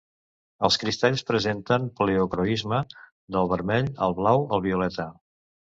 Els 0.69 0.77
cristalls 0.83 1.23
presenten 1.27 1.85
pleocroisme 2.01 2.81
del 3.37 3.55
vermell 3.55 3.95
al 4.09 4.21
blau 4.23 4.47
al 4.59 4.71
violeta. 4.71 5.13